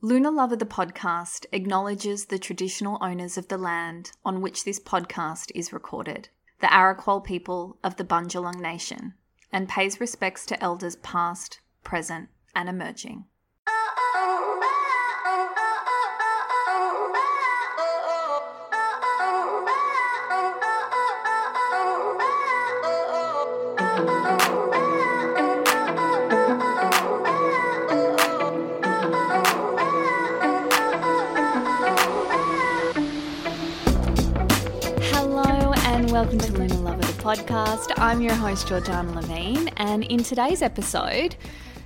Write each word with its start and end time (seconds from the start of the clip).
Lunar 0.00 0.30
Lover 0.30 0.54
the 0.54 0.64
podcast 0.64 1.44
acknowledges 1.50 2.26
the 2.26 2.38
traditional 2.38 2.98
owners 3.00 3.36
of 3.36 3.48
the 3.48 3.58
land 3.58 4.12
on 4.24 4.40
which 4.40 4.62
this 4.62 4.78
podcast 4.78 5.50
is 5.56 5.72
recorded, 5.72 6.28
the 6.60 6.68
Arakwal 6.68 7.24
people 7.24 7.76
of 7.82 7.96
the 7.96 8.04
Bundjalung 8.04 8.60
Nation, 8.60 9.14
and 9.50 9.68
pays 9.68 9.98
respects 9.98 10.46
to 10.46 10.62
elders 10.62 10.94
past, 10.94 11.58
present, 11.82 12.28
and 12.54 12.68
emerging. 12.68 13.24
Welcome 36.10 36.38
to 36.38 36.52
Lunar 36.52 36.74
Lover 36.76 37.02
the 37.02 37.22
podcast. 37.22 37.92
I'm 37.98 38.22
your 38.22 38.34
host 38.34 38.66
Jordanna 38.66 39.14
Levin, 39.14 39.68
and 39.76 40.02
in 40.04 40.22
today's 40.22 40.62
episode, 40.62 41.36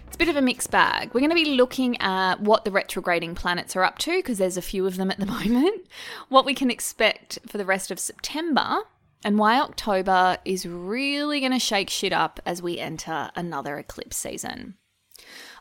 it's 0.06 0.14
a 0.14 0.18
bit 0.18 0.28
of 0.28 0.36
a 0.36 0.40
mixed 0.40 0.70
bag. 0.70 1.12
We're 1.12 1.20
going 1.20 1.30
to 1.30 1.34
be 1.34 1.56
looking 1.56 2.00
at 2.00 2.40
what 2.40 2.64
the 2.64 2.70
retrograding 2.70 3.34
planets 3.34 3.74
are 3.74 3.82
up 3.82 3.98
to 3.98 4.16
because 4.16 4.38
there's 4.38 4.56
a 4.56 4.62
few 4.62 4.86
of 4.86 4.96
them 4.96 5.10
at 5.10 5.18
the 5.18 5.26
moment, 5.38 5.88
what 6.28 6.44
we 6.44 6.54
can 6.54 6.70
expect 6.70 7.40
for 7.48 7.58
the 7.58 7.64
rest 7.64 7.90
of 7.90 7.98
September, 7.98 8.82
and 9.24 9.40
why 9.40 9.60
October 9.60 10.38
is 10.44 10.66
really 10.66 11.40
going 11.40 11.52
to 11.52 11.58
shake 11.58 11.90
shit 11.90 12.12
up 12.12 12.38
as 12.46 12.62
we 12.62 12.78
enter 12.78 13.30
another 13.34 13.76
eclipse 13.76 14.16
season. 14.16 14.76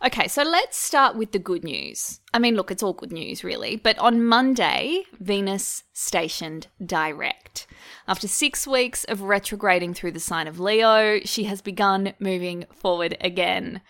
Okay, 0.04 0.28
so 0.28 0.42
let's 0.42 0.78
start 0.78 1.16
with 1.16 1.32
the 1.32 1.38
good 1.38 1.64
news. 1.64 2.22
I 2.34 2.40
mean, 2.40 2.56
look, 2.56 2.72
it's 2.72 2.82
all 2.82 2.94
good 2.94 3.12
news, 3.12 3.44
really. 3.44 3.76
But 3.76 4.00
on 4.00 4.26
Monday, 4.26 5.04
Venus 5.20 5.84
stationed 5.94 6.66
direct. 6.84 7.68
After 8.08 8.28
six 8.28 8.66
weeks 8.66 9.04
of 9.04 9.22
retrograding 9.22 9.94
through 9.94 10.14
the 10.14 10.20
sign 10.20 10.48
of 10.48 10.60
Leo, 10.60 11.20
she 11.24 11.44
has 11.44 11.62
begun 11.62 12.14
moving 12.20 12.66
forward 12.74 13.16
again. 13.22 13.82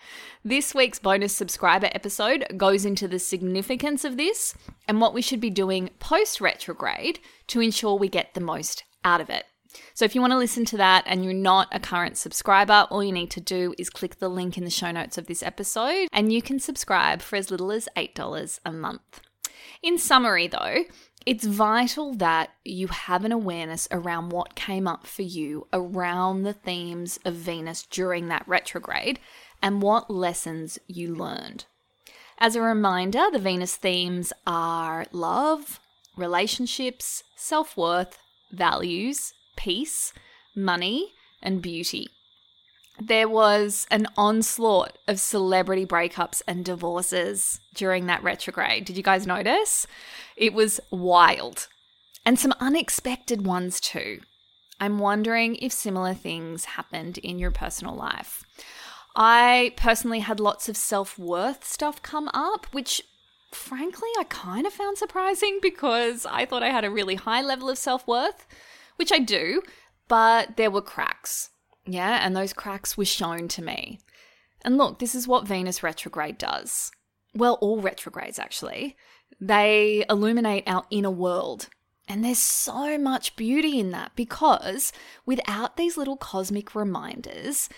This 0.44 0.74
week's 0.74 0.98
bonus 0.98 1.34
subscriber 1.34 1.88
episode 1.92 2.44
goes 2.58 2.84
into 2.84 3.08
the 3.08 3.18
significance 3.18 4.04
of 4.04 4.18
this 4.18 4.54
and 4.86 5.00
what 5.00 5.14
we 5.14 5.22
should 5.22 5.40
be 5.40 5.48
doing 5.48 5.88
post 5.98 6.42
retrograde 6.42 7.20
to 7.46 7.62
ensure 7.62 7.96
we 7.96 8.10
get 8.10 8.34
the 8.34 8.40
most 8.40 8.84
out 9.02 9.22
of 9.22 9.30
it. 9.30 9.46
So 9.94 10.04
if 10.04 10.14
you 10.14 10.20
want 10.20 10.32
to 10.32 10.38
listen 10.38 10.64
to 10.66 10.76
that 10.78 11.04
and 11.06 11.24
you're 11.24 11.34
not 11.34 11.68
a 11.72 11.80
current 11.80 12.16
subscriber, 12.16 12.86
all 12.90 13.02
you 13.02 13.12
need 13.12 13.30
to 13.32 13.40
do 13.40 13.74
is 13.78 13.90
click 13.90 14.18
the 14.18 14.28
link 14.28 14.56
in 14.56 14.64
the 14.64 14.70
show 14.70 14.90
notes 14.90 15.18
of 15.18 15.26
this 15.26 15.42
episode 15.42 16.08
and 16.12 16.32
you 16.32 16.42
can 16.42 16.58
subscribe 16.58 17.22
for 17.22 17.36
as 17.36 17.50
little 17.50 17.72
as 17.72 17.88
$8 17.96 18.60
a 18.64 18.72
month. 18.72 19.20
In 19.82 19.98
summary, 19.98 20.46
though, 20.46 20.84
it's 21.24 21.44
vital 21.44 22.14
that 22.14 22.50
you 22.64 22.88
have 22.88 23.24
an 23.24 23.32
awareness 23.32 23.86
around 23.90 24.30
what 24.30 24.54
came 24.56 24.88
up 24.88 25.06
for 25.06 25.22
you 25.22 25.68
around 25.72 26.42
the 26.42 26.52
themes 26.52 27.18
of 27.24 27.34
Venus 27.34 27.84
during 27.84 28.28
that 28.28 28.46
retrograde 28.48 29.20
and 29.62 29.82
what 29.82 30.10
lessons 30.10 30.78
you 30.88 31.14
learned. 31.14 31.66
As 32.38 32.56
a 32.56 32.62
reminder, 32.62 33.26
the 33.30 33.38
Venus 33.38 33.76
themes 33.76 34.32
are 34.46 35.06
love, 35.12 35.78
relationships, 36.16 37.22
self 37.36 37.76
worth, 37.76 38.18
values, 38.50 39.32
peace, 39.56 40.12
money, 40.54 41.14
and 41.42 41.62
beauty. 41.62 42.08
There 43.00 43.28
was 43.28 43.86
an 43.90 44.06
onslaught 44.16 44.98
of 45.08 45.18
celebrity 45.18 45.86
breakups 45.86 46.42
and 46.46 46.64
divorces 46.64 47.60
during 47.74 48.06
that 48.06 48.22
retrograde. 48.22 48.84
Did 48.84 48.96
you 48.96 49.02
guys 49.02 49.26
notice? 49.26 49.86
It 50.36 50.52
was 50.52 50.80
wild. 50.90 51.68
And 52.24 52.38
some 52.38 52.54
unexpected 52.60 53.44
ones 53.46 53.80
too. 53.80 54.20
I'm 54.78 54.98
wondering 54.98 55.56
if 55.56 55.72
similar 55.72 56.14
things 56.14 56.64
happened 56.64 57.18
in 57.18 57.38
your 57.38 57.50
personal 57.50 57.94
life. 57.94 58.44
I 59.14 59.74
personally 59.76 60.20
had 60.20 60.40
lots 60.40 60.68
of 60.68 60.76
self 60.76 61.18
worth 61.18 61.64
stuff 61.64 62.02
come 62.02 62.28
up, 62.32 62.66
which 62.72 63.02
frankly 63.50 64.08
I 64.18 64.24
kind 64.24 64.66
of 64.66 64.72
found 64.72 64.96
surprising 64.96 65.58
because 65.60 66.24
I 66.24 66.46
thought 66.46 66.62
I 66.62 66.70
had 66.70 66.84
a 66.84 66.90
really 66.90 67.16
high 67.16 67.42
level 67.42 67.68
of 67.68 67.78
self 67.78 68.06
worth 68.06 68.46
which 68.96 69.12
I 69.12 69.18
do, 69.18 69.62
but 70.08 70.56
there 70.56 70.70
were 70.70 70.82
cracks. 70.82 71.50
Yeah, 71.86 72.24
and 72.24 72.36
those 72.36 72.52
cracks 72.52 72.96
were 72.96 73.04
shown 73.04 73.48
to 73.48 73.62
me. 73.62 73.98
And 74.64 74.78
look, 74.78 74.98
this 74.98 75.14
is 75.14 75.26
what 75.26 75.46
Venus 75.46 75.82
retrograde 75.82 76.38
does. 76.38 76.92
Well, 77.34 77.58
all 77.60 77.80
retrogrades 77.80 78.38
actually. 78.38 78.96
They 79.40 80.04
illuminate 80.08 80.64
our 80.66 80.84
inner 80.90 81.10
world. 81.10 81.68
And 82.08 82.24
there's 82.24 82.38
so 82.38 82.98
much 82.98 83.36
beauty 83.36 83.78
in 83.78 83.90
that 83.90 84.12
because 84.14 84.92
without 85.24 85.76
these 85.76 85.96
little 85.96 86.16
cosmic 86.16 86.74
reminders, 86.74 87.68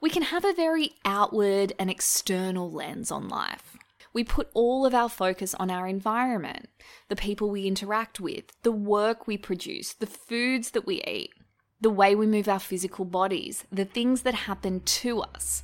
we 0.00 0.10
can 0.10 0.22
have 0.22 0.44
a 0.44 0.52
very 0.52 0.92
outward 1.04 1.72
and 1.78 1.90
external 1.90 2.70
lens 2.70 3.10
on 3.10 3.28
life. 3.28 3.76
We 4.12 4.24
put 4.24 4.50
all 4.54 4.84
of 4.84 4.94
our 4.94 5.08
focus 5.08 5.54
on 5.54 5.70
our 5.70 5.86
environment, 5.86 6.68
the 7.08 7.16
people 7.16 7.48
we 7.48 7.66
interact 7.66 8.20
with, 8.20 8.44
the 8.62 8.72
work 8.72 9.26
we 9.26 9.38
produce, 9.38 9.92
the 9.92 10.06
foods 10.06 10.72
that 10.72 10.86
we 10.86 11.02
eat, 11.02 11.30
the 11.80 11.90
way 11.90 12.14
we 12.14 12.26
move 12.26 12.48
our 12.48 12.58
physical 12.58 13.04
bodies, 13.04 13.64
the 13.70 13.84
things 13.84 14.22
that 14.22 14.34
happen 14.34 14.80
to 14.80 15.20
us. 15.20 15.62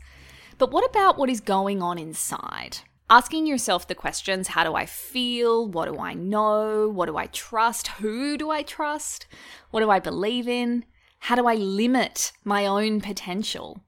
But 0.59 0.71
what 0.71 0.89
about 0.89 1.19
what 1.19 1.29
is 1.29 1.41
going 1.41 1.83
on 1.83 1.99
inside? 1.99 2.79
Asking 3.11 3.47
yourself 3.47 3.87
the 3.87 3.95
questions 3.95 4.49
how 4.49 4.65
do 4.65 4.75
I 4.75 4.87
feel? 4.87 5.69
What 5.69 5.93
do 5.93 5.99
I 5.99 6.15
know? 6.15 6.89
What 6.89 7.07
do 7.07 7.17
I 7.17 7.27
trust? 7.27 7.89
Who 7.89 8.37
do 8.37 8.51
I 8.51 8.63
trust? 8.63 9.27
What 9.71 9.81
do 9.81 9.91
I 9.91 10.01
believe 10.01 10.49
in? 10.49 10.85
How 11.21 11.35
do 11.35 11.47
I 11.47 11.55
limit 11.55 12.33
my 12.45 12.67
own 12.67 13.01
potential? 13.01 13.83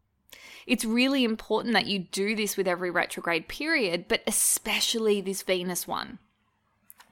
It's 0.69 0.84
really 0.84 1.25
important 1.25 1.73
that 1.73 1.87
you 1.87 2.01
do 2.01 2.37
this 2.37 2.59
with 2.59 2.69
every 2.69 2.91
retrograde 2.91 3.49
period, 3.49 4.05
but 4.06 4.23
especially 4.27 5.23
this 5.23 5.43
Venus 5.43 5.89
one, 5.89 6.19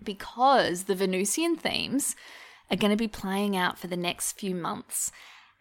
because 0.02 0.84
the 0.84 0.94
Venusian 0.94 1.56
themes 1.56 2.14
are 2.70 2.76
going 2.76 2.90
to 2.90 2.98
be 2.98 3.08
playing 3.08 3.56
out 3.56 3.78
for 3.78 3.86
the 3.86 3.96
next 3.96 4.38
few 4.38 4.54
months. 4.54 5.10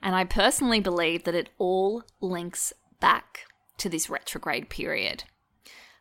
And 0.02 0.14
I 0.14 0.26
personally 0.26 0.82
believe 0.82 1.24
that 1.24 1.36
it 1.36 1.52
all 1.58 2.04
links 2.20 2.74
back 3.00 3.46
to 3.78 3.88
this 3.88 4.10
retrograde 4.10 4.68
period. 4.70 5.24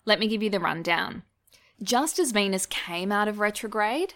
Let 0.05 0.19
me 0.19 0.27
give 0.27 0.43
you 0.43 0.51
the 0.51 0.59
rundown. 0.59 1.23
Just 1.81 2.19
as 2.19 2.33
Venus 2.33 2.67
came 2.67 3.13
out 3.13 3.29
of 3.29 3.39
retrograde, 3.39 4.15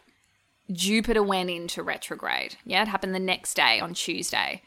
Jupiter 0.72 1.22
went 1.22 1.48
into 1.48 1.84
retrograde. 1.84 2.56
Yeah, 2.64 2.82
it 2.82 2.88
happened 2.88 3.14
the 3.14 3.20
next 3.20 3.54
day 3.54 3.78
on 3.78 3.94
Tuesday. 3.94 4.62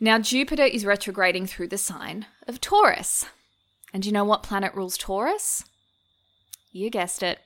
Now, 0.00 0.18
Jupiter 0.18 0.64
is 0.64 0.84
retrograding 0.84 1.46
through 1.46 1.68
the 1.68 1.78
sign 1.78 2.26
of 2.46 2.60
Taurus. 2.60 3.26
And 3.92 4.06
you 4.06 4.12
know 4.12 4.24
what 4.24 4.42
planet 4.42 4.74
rules 4.74 4.96
Taurus? 4.96 5.64
You 6.70 6.88
guessed 6.88 7.22
it, 7.22 7.40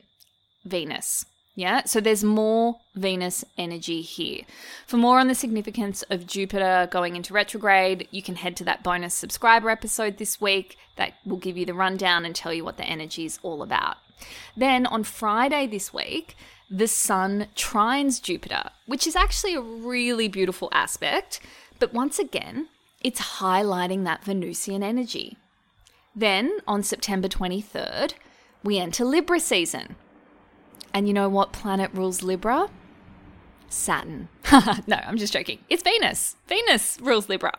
Venus. 0.65 1.25
Yeah, 1.55 1.85
so 1.85 2.01
there's 2.01 2.25
more 2.25 2.77
Venus 2.95 3.45
energy 3.59 4.01
here. 4.01 4.43
For 4.87 4.97
more 4.97 5.19
on 5.19 5.29
the 5.29 5.35
significance 5.35 6.03
of 6.05 6.27
Jupiter 6.27 6.89
going 6.91 7.15
into 7.15 7.35
retrograde, 7.35 8.09
you 8.11 8.23
can 8.23 8.37
head 8.37 8.57
to 8.57 8.65
that 8.65 8.83
bonus 8.83 9.15
subscriber 9.15 9.69
episode 9.69 10.17
this 10.17 10.41
week 10.41 10.77
that 10.97 11.15
will 11.27 11.37
give 11.37 11.59
you 11.59 11.67
the 11.67 11.75
rundown 11.75 12.25
and 12.25 12.35
tell 12.35 12.55
you 12.55 12.65
what 12.65 12.79
the 12.79 12.85
energy 12.85 13.27
is 13.27 13.39
all 13.43 13.63
about. 13.63 13.97
Then 14.57 14.87
on 14.87 15.05
Friday 15.05 15.67
this 15.67 15.93
week, 15.93 16.37
the 16.71 16.89
Sun 16.89 17.49
trines 17.55 18.23
Jupiter, 18.23 18.71
which 18.87 19.07
is 19.07 19.15
actually 19.15 19.55
a 19.55 19.61
really 19.61 20.29
beautiful 20.29 20.71
aspect 20.73 21.41
but 21.83 21.93
once 21.93 22.21
again, 22.21 22.69
it's 23.01 23.41
highlighting 23.41 24.05
that 24.05 24.23
Venusian 24.23 24.85
energy. 24.85 25.37
Then 26.15 26.61
on 26.65 26.85
September 26.85 27.27
23rd, 27.27 28.15
we 28.63 28.79
enter 28.79 29.05
Libra 29.05 29.41
season. 29.41 29.97
And 30.95 31.09
you 31.09 31.13
know 31.13 31.29
what 31.29 31.53
planet 31.53 31.91
rules 31.93 32.23
Libra? 32.23 32.69
Saturn. 33.69 34.29
no, 34.87 35.01
I'm 35.05 35.17
just 35.17 35.33
joking. 35.33 35.59
It's 35.69 35.83
Venus. 35.83 36.37
Venus 36.47 36.99
rules 37.03 37.29
Libra. 37.29 37.59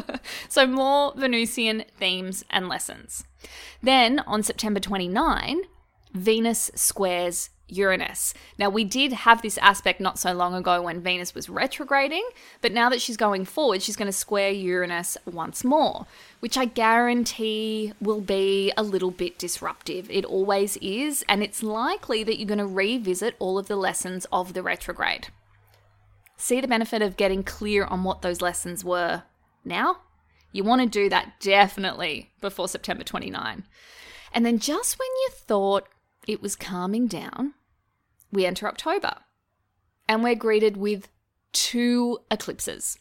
so 0.50 0.66
more 0.66 1.14
Venusian 1.16 1.84
themes 1.96 2.44
and 2.50 2.68
lessons. 2.68 3.24
Then 3.82 4.18
on 4.26 4.42
September 4.42 4.80
29, 4.80 5.62
Venus 6.12 6.70
squares 6.74 7.50
Uranus. 7.68 8.34
Now, 8.58 8.68
we 8.68 8.84
did 8.84 9.12
have 9.12 9.42
this 9.42 9.58
aspect 9.58 10.00
not 10.00 10.18
so 10.18 10.32
long 10.32 10.54
ago 10.54 10.82
when 10.82 11.00
Venus 11.00 11.34
was 11.34 11.48
retrograding, 11.48 12.26
but 12.60 12.72
now 12.72 12.88
that 12.90 13.00
she's 13.00 13.16
going 13.16 13.44
forward, 13.44 13.82
she's 13.82 13.96
going 13.96 14.06
to 14.06 14.12
square 14.12 14.50
Uranus 14.50 15.16
once 15.24 15.64
more, 15.64 16.06
which 16.40 16.58
I 16.58 16.66
guarantee 16.66 17.92
will 18.00 18.20
be 18.20 18.72
a 18.76 18.82
little 18.82 19.10
bit 19.10 19.38
disruptive. 19.38 20.10
It 20.10 20.24
always 20.24 20.76
is, 20.78 21.24
and 21.28 21.42
it's 21.42 21.62
likely 21.62 22.22
that 22.24 22.38
you're 22.38 22.48
going 22.48 22.58
to 22.58 22.66
revisit 22.66 23.36
all 23.38 23.58
of 23.58 23.68
the 23.68 23.76
lessons 23.76 24.26
of 24.30 24.52
the 24.52 24.62
retrograde. 24.62 25.28
See 26.36 26.60
the 26.60 26.68
benefit 26.68 27.02
of 27.02 27.16
getting 27.16 27.42
clear 27.42 27.84
on 27.84 28.04
what 28.04 28.22
those 28.22 28.40
lessons 28.40 28.84
were 28.84 29.22
now? 29.64 29.98
You 30.50 30.64
want 30.64 30.82
to 30.82 30.88
do 30.88 31.08
that 31.08 31.40
definitely 31.40 32.32
before 32.40 32.68
September 32.68 33.04
29. 33.04 33.64
And 34.34 34.44
then 34.44 34.58
just 34.58 34.98
when 34.98 35.08
you 35.22 35.28
thought 35.32 35.88
it 36.26 36.40
was 36.40 36.56
calming 36.56 37.06
down, 37.06 37.54
we 38.30 38.46
enter 38.46 38.66
October 38.66 39.14
and 40.08 40.22
we're 40.22 40.34
greeted 40.34 40.76
with 40.76 41.08
two 41.52 42.18
eclipses 42.30 42.98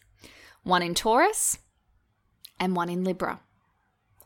one 0.63 0.83
in 0.83 0.94
Taurus 0.94 1.57
and 2.59 2.75
one 2.75 2.89
in 2.89 3.03
Libra. 3.03 3.39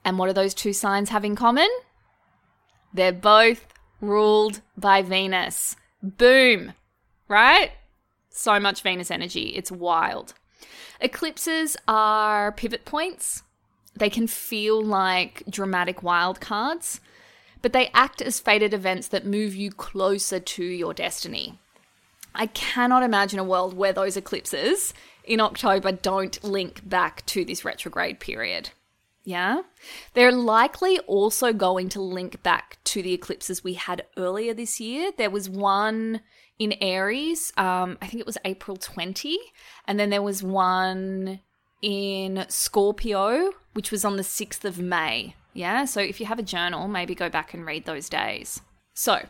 And 0.04 0.20
what 0.20 0.28
do 0.28 0.34
those 0.34 0.54
two 0.54 0.74
signs 0.74 1.10
have 1.10 1.24
in 1.24 1.36
common? 1.36 1.70
They're 2.94 3.14
both 3.14 3.66
ruled 4.02 4.62
by 4.78 5.02
Venus. 5.02 5.78
Boom, 6.04 6.74
right? 7.30 7.72
So 8.30 8.60
much 8.60 8.82
Venus 8.82 9.10
energy. 9.10 9.54
It's 9.56 9.72
wild. 9.72 10.34
Eclipses 11.00 11.78
are 11.88 12.52
pivot 12.52 12.84
points. 12.84 13.44
They 13.96 14.10
can 14.10 14.28
feel 14.28 14.84
like 14.84 15.44
dramatic 15.50 16.04
wild 16.04 16.42
cards 16.42 17.00
but 17.66 17.74
they 17.74 17.90
act 17.96 18.22
as 18.22 18.40
fated 18.40 18.76
events 18.76 19.08
that 19.08 19.26
move 19.26 19.56
you 19.56 19.72
closer 19.72 20.40
to 20.40 20.64
your 20.64 20.94
destiny. 20.94 21.58
I 22.36 22.46
cannot 22.46 23.02
imagine 23.02 23.40
a 23.40 23.44
world 23.44 23.74
where 23.74 23.92
those 23.92 24.16
eclipses 24.16 24.94
in 25.24 25.40
October 25.40 25.92
don't 25.92 26.44
link 26.44 26.88
back 26.88 27.26
to 27.26 27.44
this 27.44 27.66
retrograde 27.66 28.20
period. 28.20 28.70
Yeah? 29.24 29.64
They're 30.14 30.32
likely 30.32 31.00
also 31.08 31.54
going 31.54 31.90
to 31.90 32.02
link 32.02 32.44
back 32.44 32.78
to 32.84 33.02
the 33.02 33.14
eclipses 33.14 33.64
we 33.64 33.74
had 33.74 34.06
earlier 34.16 34.54
this 34.54 34.80
year. 34.80 35.12
There 35.18 35.32
was 35.32 35.50
one 35.50 36.22
in 36.60 36.76
Aries, 36.82 37.52
um, 37.58 37.98
I 38.00 38.06
think 38.06 38.20
it 38.20 38.28
was 38.28 38.38
April 38.46 38.78
20, 38.78 39.40
and 39.88 40.00
then 40.00 40.12
there 40.12 40.22
was 40.22 40.44
one 40.44 41.40
in 41.82 42.46
Scorpio, 42.48 43.54
which 43.74 43.90
was 43.90 44.06
on 44.06 44.18
the 44.18 44.22
6th 44.22 44.66
of 44.66 44.78
May. 44.78 45.34
Yeah, 45.56 45.86
so 45.86 46.02
if 46.02 46.20
you 46.20 46.26
have 46.26 46.38
a 46.38 46.44
journal, 46.44 46.90
maybe 46.90 47.16
go 47.16 47.30
back 47.30 47.54
and 47.54 47.66
read 47.66 47.86
those 47.86 48.10
days. 48.10 48.60
So, 48.94 49.26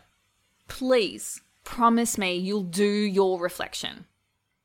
please 0.66 1.40
promise 1.62 2.18
me 2.18 2.34
you'll 2.34 2.64
do 2.64 2.84
your 2.84 3.40
reflection. 3.40 4.06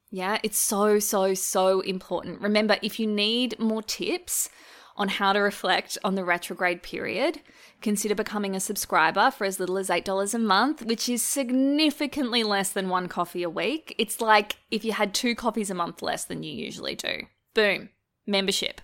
Yeah, 0.09 0.39
it's 0.41 0.57
so, 0.57 0.97
so, 0.97 1.35
so 1.35 1.81
important. 1.81 2.41
Remember, 2.41 2.77
if 2.81 2.99
you 2.99 3.05
need 3.05 3.59
more 3.59 3.83
tips 3.83 4.49
on 4.97 5.07
how 5.07 5.33
to 5.33 5.39
reflect 5.39 5.99
on 6.03 6.15
the 6.15 6.25
retrograde 6.25 6.81
period, 6.81 7.41
consider 7.79 8.15
becoming 8.15 8.55
a 8.55 8.59
subscriber 8.59 9.29
for 9.29 9.45
as 9.45 9.59
little 9.59 9.77
as 9.77 9.89
$8 9.89 10.33
a 10.33 10.39
month, 10.39 10.81
which 10.81 11.07
is 11.07 11.21
significantly 11.21 12.43
less 12.43 12.71
than 12.71 12.89
one 12.89 13.07
coffee 13.07 13.43
a 13.43 13.49
week. 13.51 13.93
It's 13.99 14.19
like 14.19 14.57
if 14.71 14.83
you 14.83 14.93
had 14.93 15.13
two 15.13 15.35
coffees 15.35 15.69
a 15.69 15.75
month 15.75 16.01
less 16.01 16.25
than 16.25 16.41
you 16.41 16.51
usually 16.51 16.95
do. 16.95 17.27
Boom 17.53 17.89
membership. 18.31 18.81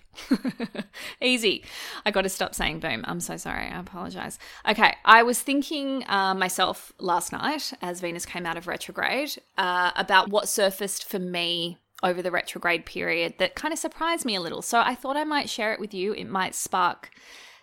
Easy. 1.20 1.64
I 2.06 2.10
got 2.10 2.22
to 2.22 2.28
stop 2.28 2.54
saying 2.54 2.80
boom. 2.80 3.04
I'm 3.08 3.20
so 3.20 3.36
sorry. 3.36 3.66
I 3.66 3.80
apologize. 3.80 4.38
Okay. 4.68 4.94
I 5.04 5.22
was 5.22 5.40
thinking 5.40 6.04
uh, 6.08 6.34
myself 6.34 6.92
last 6.98 7.32
night 7.32 7.72
as 7.82 8.00
Venus 8.00 8.26
came 8.26 8.46
out 8.46 8.56
of 8.56 8.66
retrograde 8.66 9.38
uh, 9.56 9.90
about 9.96 10.28
what 10.28 10.48
surfaced 10.48 11.08
for 11.08 11.18
me 11.18 11.78
over 12.02 12.22
the 12.22 12.30
retrograde 12.30 12.86
period 12.86 13.34
that 13.38 13.56
kind 13.56 13.72
of 13.72 13.78
surprised 13.78 14.24
me 14.24 14.36
a 14.36 14.40
little. 14.40 14.62
So 14.62 14.80
I 14.80 14.94
thought 14.94 15.16
I 15.16 15.24
might 15.24 15.50
share 15.50 15.72
it 15.72 15.80
with 15.80 15.92
you. 15.92 16.12
It 16.12 16.28
might 16.28 16.54
spark 16.54 17.10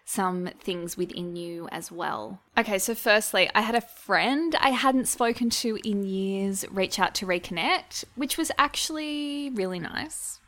some 0.05 0.49
things 0.59 0.95
within 0.95 1.35
you 1.35 1.67
as 1.71 1.91
well. 1.91 2.39
Okay, 2.57 2.77
so 2.77 2.93
firstly, 2.93 3.49
I 3.55 3.61
had 3.61 3.73
a 3.73 3.81
friend 3.81 4.55
I 4.59 4.69
hadn't 4.69 5.07
spoken 5.07 5.49
to 5.49 5.79
in 5.83 6.03
years 6.03 6.63
reach 6.69 6.99
out 6.99 7.15
to 7.15 7.25
reconnect, 7.25 8.05
which 8.15 8.37
was 8.37 8.51
actually 8.57 9.49
really 9.49 9.79
nice. 9.79 10.39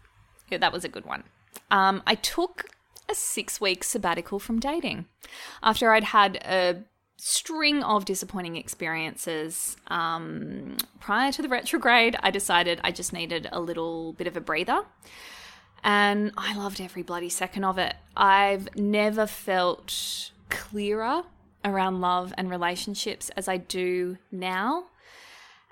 Yeah, 0.50 0.58
that 0.60 0.74
was 0.74 0.86
a 0.86 0.90
good 0.90 1.06
one. 1.06 1.24
Um, 1.72 2.04
I 2.08 2.16
took 2.16 2.66
a 3.10 3.16
six 3.16 3.60
week 3.62 3.84
sabbatical 3.84 4.40
from 4.40 4.60
dating 4.60 5.06
after 5.64 5.94
I'd 5.94 6.06
had 6.06 6.38
a 6.38 6.84
string 7.18 7.82
of 7.84 8.06
disappointing 8.06 8.56
experiences 8.56 9.76
um, 9.88 10.78
prior 11.00 11.32
to 11.32 11.42
the 11.42 11.50
retrograde. 11.50 12.16
I 12.22 12.32
decided 12.32 12.80
I 12.84 12.92
just 12.92 13.12
needed 13.12 13.50
a 13.52 13.60
little 13.60 14.14
bit 14.14 14.28
of 14.28 14.38
a 14.38 14.42
breather. 14.42 14.84
And 15.84 16.32
I 16.38 16.56
loved 16.56 16.82
every 16.82 17.04
bloody 17.04 17.30
second 17.30 17.64
of 17.64 17.78
it. 17.78 17.96
I've 18.16 18.76
never 18.76 19.26
felt 19.28 20.32
clearer 20.50 21.24
around 21.64 22.02
love 22.02 22.34
and 22.38 22.50
relationships 22.50 23.30
as 23.36 23.48
I 23.48 23.58
do 23.58 24.18
now. 24.32 24.86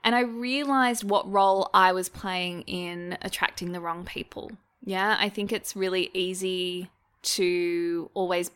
And 0.04 0.16
I 0.16 0.22
realized 0.22 1.04
what 1.04 1.32
role 1.32 1.70
I 1.74 1.92
was 1.92 2.10
playing 2.10 2.62
in 2.62 3.18
attracting 3.22 3.72
the 3.72 3.80
wrong 3.80 4.06
people. 4.06 4.52
Yeah, 4.86 5.18
I 5.20 5.30
think 5.30 5.52
it's 5.52 5.76
really 5.76 6.12
easy 6.14 6.90
to 7.24 8.12
always 8.14 8.52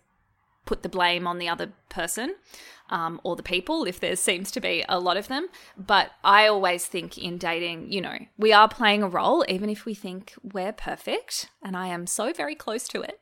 put 0.66 0.84
the 0.84 0.90
blame 0.90 1.26
on 1.26 1.40
the 1.40 1.50
other 1.50 1.74
person 1.90 2.36
um, 2.92 3.20
or 3.24 3.36
the 3.36 3.42
people 3.42 3.86
if 3.86 4.00
there 4.00 4.16
seems 4.16 4.52
to 4.52 4.62
be 4.62 4.86
a 4.88 5.00
lot 5.00 5.18
of 5.18 5.28
them. 5.28 5.48
But 5.76 6.12
I 6.24 6.46
always 6.46 6.86
think 6.86 7.18
in 7.18 7.40
dating, 7.40 7.92
you 7.92 8.00
know, 8.00 8.18
we 8.38 8.54
are 8.54 8.70
playing 8.70 9.02
a 9.02 9.10
role, 9.10 9.44
even 9.50 9.70
if 9.72 9.86
we 9.86 9.96
think 9.96 10.36
we're 10.44 10.72
perfect. 10.72 11.50
And 11.64 11.76
I 11.76 11.88
am 11.88 12.06
so 12.06 12.32
very 12.32 12.54
close 12.54 12.88
to 12.90 13.02
it. 13.02 13.20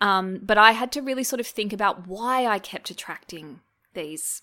Um, 0.00 0.40
but 0.42 0.58
I 0.58 0.72
had 0.72 0.90
to 0.92 1.02
really 1.02 1.24
sort 1.24 1.38
of 1.38 1.46
think 1.46 1.72
about 1.72 2.08
why 2.08 2.46
I 2.46 2.58
kept 2.58 2.90
attracting 2.90 3.60
these 3.94 4.42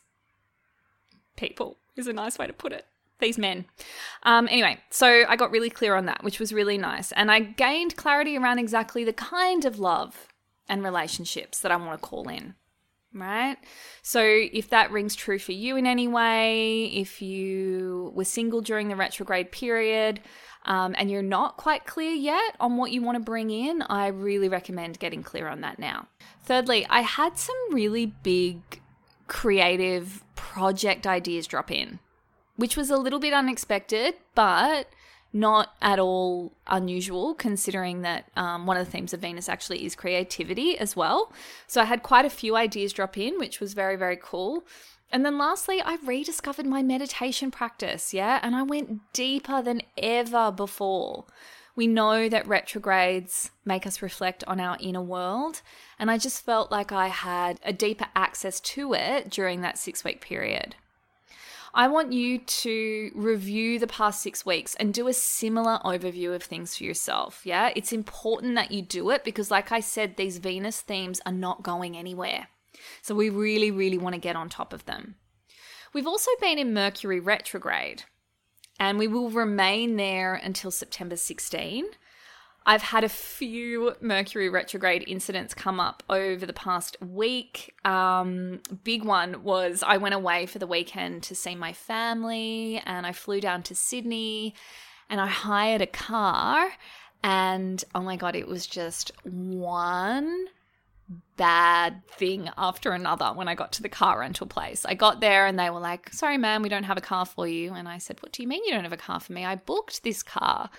people, 1.36 1.78
is 1.98 2.08
a 2.08 2.14
nice 2.14 2.40
way 2.40 2.48
to 2.48 2.54
put 2.54 2.72
it 2.72 2.86
these 3.20 3.38
men. 3.38 3.66
Um, 4.24 4.48
anyway, 4.50 4.80
so 4.90 5.24
I 5.28 5.36
got 5.36 5.52
really 5.52 5.70
clear 5.70 5.96
on 5.96 6.06
that, 6.06 6.24
which 6.24 6.40
was 6.40 6.54
really 6.54 6.78
nice. 6.78 7.12
And 7.14 7.32
I 7.32 7.40
gained 7.40 7.96
clarity 7.96 8.38
around 8.38 8.60
exactly 8.60 9.04
the 9.04 9.14
kind 9.14 9.66
of 9.66 9.80
love 9.80 10.28
and 10.70 10.84
relationships 10.84 11.60
that 11.60 11.72
I 11.72 11.76
want 11.78 12.00
to 12.00 12.08
call 12.08 12.30
in. 12.30 12.56
Right? 13.14 13.58
So, 14.04 14.22
if 14.22 14.70
that 14.70 14.92
rings 14.92 15.16
true 15.16 15.40
for 15.40 15.54
you 15.54 15.76
in 15.76 15.88
any 15.88 16.08
way, 16.08 16.86
if 16.88 17.22
you 17.22 18.12
were 18.14 18.26
single 18.26 18.62
during 18.62 18.90
the 18.90 18.96
retrograde 18.96 19.52
period 19.52 20.20
um, 20.66 20.94
and 20.98 21.10
you're 21.10 21.24
not 21.24 21.58
quite 21.58 21.88
clear 21.88 22.12
yet 22.12 22.56
on 22.60 22.78
what 22.78 22.92
you 22.92 23.02
want 23.02 23.16
to 23.16 23.24
bring 23.24 23.50
in, 23.50 23.82
I 23.84 24.08
really 24.08 24.50
recommend 24.50 25.00
getting 25.00 25.24
clear 25.24 25.48
on 25.48 25.62
that 25.62 25.80
now. 25.80 26.08
Thirdly, 26.44 26.86
I 26.90 27.02
had 27.02 27.38
some 27.38 27.56
really 27.72 28.06
big 28.06 28.82
creative 29.28 30.24
project 30.36 31.08
ideas 31.08 31.48
drop 31.48 31.72
in 31.72 32.00
which 32.58 32.76
was 32.76 32.90
a 32.90 32.98
little 32.98 33.20
bit 33.20 33.34
unexpected, 33.34 34.16
but 34.36 34.90
not 35.34 35.76
at 35.82 36.00
all 36.00 36.54
unusual 36.68 37.34
considering 37.34 38.02
that 38.02 38.30
um, 38.36 38.66
one 38.66 38.78
of 38.78 38.86
the 38.86 38.92
themes 38.92 39.14
of 39.14 39.22
Venus 39.22 39.50
actually 39.50 39.86
is 39.86 39.96
creativity 39.96 40.78
as 40.78 40.96
well. 40.96 41.32
So 41.68 41.82
I 41.82 41.86
had 41.86 42.04
quite 42.04 42.26
a 42.26 42.30
few 42.30 42.56
ideas 42.56 42.94
drop 42.94 43.18
in, 43.18 43.38
which 43.38 43.60
was 43.60 43.74
very, 43.74 43.96
very 43.96 44.18
cool. 44.22 44.66
And 45.12 45.26
then 45.26 45.38
lastly, 45.38 45.82
I 45.82 45.98
rediscovered 46.04 46.66
my 46.66 46.84
meditation 46.84 47.50
practice, 47.52 48.14
yeah, 48.14 48.40
and 48.44 48.56
I 48.56 48.64
went 48.64 49.14
deeper 49.14 49.62
than 49.62 49.82
ever 49.98 50.52
before. 50.52 51.26
We 51.76 51.88
know 51.88 52.28
that 52.28 52.48
retrogrades 52.48 53.52
make 53.64 53.86
us 53.86 54.02
reflect 54.02 54.44
on 54.48 54.60
our 54.60 54.78
inner 54.82 55.02
world, 55.02 55.62
and 56.00 56.10
I 56.10 56.18
just 56.18 56.44
felt 56.44 56.72
like 56.72 56.92
I 56.92 57.08
had 57.08 57.60
a 57.64 57.72
deeper 57.72 58.08
access 58.16 58.60
to 58.62 58.94
it 58.94 59.30
during 59.30 59.62
that 59.62 59.78
six 59.78 60.04
week 60.04 60.20
period. 60.20 60.76
I 61.78 61.88
want 61.90 62.12
you 62.12 62.40
to 62.40 63.12
review 63.14 63.78
the 63.78 63.86
past 63.86 64.24
six 64.24 64.44
weeks 64.44 64.74
and 64.76 64.92
do 64.92 65.08
a 65.08 65.14
similar 65.14 65.80
overview 65.86 66.34
of 66.34 66.42
things 66.42 66.76
for 66.76 66.84
yourself. 66.84 67.42
Yeah, 67.44 67.70
it's 67.76 67.94
important 67.94 68.56
that 68.56 68.72
you 68.72 68.82
do 68.82 69.12
it 69.12 69.24
because, 69.24 69.52
like 69.52 69.72
I 69.72 69.80
said, 69.80 70.18
these 70.18 70.40
Venus 70.40 70.82
themes 70.82 71.22
are 71.24 71.32
not 71.32 71.62
going 71.62 71.96
anywhere. 71.96 72.48
So 73.04 73.14
we 73.14 73.30
really, 73.30 73.70
really 73.70 74.00
want 74.00 74.16
to 74.16 74.20
get 74.20 74.36
on 74.36 74.50
top 74.50 74.74
of 74.74 74.86
them. 74.86 75.18
We've 75.94 76.08
also 76.08 76.32
been 76.42 76.58
in 76.58 76.74
Mercury 76.74 77.20
retrograde 77.20 78.06
and 78.80 78.98
we 78.98 79.08
will 79.08 79.30
remain 79.30 79.98
there 79.98 80.34
until 80.34 80.72
September 80.72 81.16
16. 81.16 81.86
I've 82.70 82.82
had 82.82 83.06
a 83.06 83.10
few 83.10 83.94
Mercury 84.02 84.50
retrograde 84.50 85.06
incidents 85.08 85.54
come 85.54 85.80
up 85.80 86.04
over 86.10 86.46
the 86.46 86.52
past 86.52 86.98
week. 87.02 87.74
Um, 87.86 88.60
big 88.84 89.06
one 89.06 89.42
was 89.42 89.86
I 89.88 89.96
went 89.96 90.16
away 90.16 90.48
for 90.48 90.60
the 90.60 90.68
weekend 90.68 91.24
to 91.24 91.36
see 91.36 91.56
my 91.56 91.72
family 91.72 92.82
and 92.86 93.08
I 93.08 93.14
flew 93.14 93.40
down 93.40 93.64
to 93.64 93.76
Sydney. 93.76 94.54
and 95.10 95.22
I 95.22 95.28
hired 95.28 95.82
a 95.82 95.88
car. 95.88 96.74
And 97.24 97.82
oh 97.96 98.02
my 98.02 98.18
God, 98.18 98.36
it 98.36 98.50
was 98.50 98.68
just 98.68 99.14
one 99.24 100.48
bad 101.38 102.06
thing 102.10 102.50
after 102.58 102.92
another 102.92 103.28
when 103.28 103.48
I 103.48 103.56
got 103.56 103.72
to 103.74 103.82
the 103.82 103.88
car 103.88 104.20
rental 104.20 104.46
place. 104.46 104.84
I 104.84 104.94
got 104.94 105.22
there 105.22 105.46
and 105.46 105.58
they 105.58 105.70
were 105.70 105.80
like, 105.80 106.12
Sorry, 106.12 106.38
ma'am, 106.38 106.62
we 106.62 106.70
don't 106.70 106.84
have 106.84 106.98
a 106.98 107.02
car 107.02 107.26
for 107.26 107.48
you. 107.48 107.74
And 107.74 107.88
I 107.88 107.98
said, 108.00 108.22
What 108.22 108.34
do 108.34 108.42
you 108.42 108.50
mean 108.50 108.66
you 108.66 108.74
don't 108.74 108.84
have 108.84 108.92
a 108.92 108.98
car 108.98 109.22
for 109.22 109.32
me? 109.32 109.46
I 109.46 109.56
booked 109.56 110.04
this 110.04 110.22
car. 110.22 110.70